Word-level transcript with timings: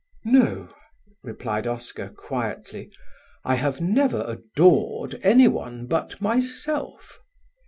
"No," 0.25 0.73
replied 1.23 1.67
Oscar 1.67 2.09
quietly, 2.09 2.89
"I 3.45 3.53
have 3.53 3.79
never 3.81 4.23
adored 4.27 5.19
anyone 5.21 5.85
but 5.85 6.19
myself." 6.19 7.19